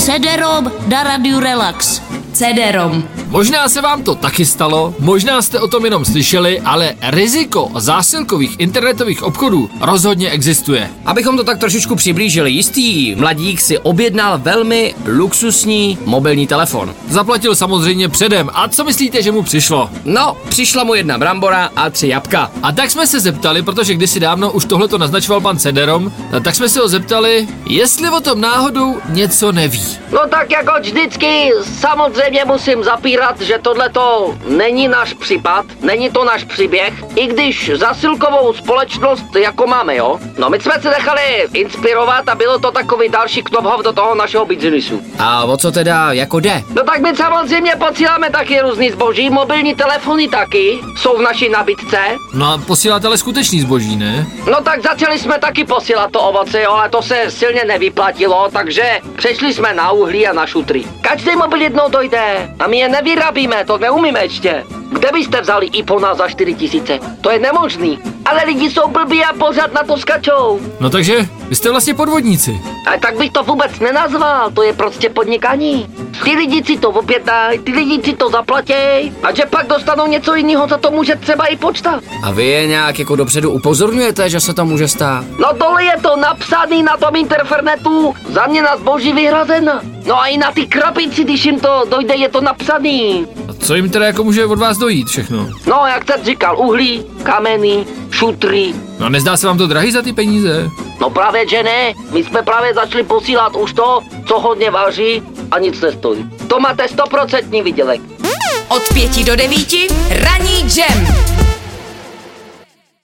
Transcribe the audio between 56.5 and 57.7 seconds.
jo, ale to se silně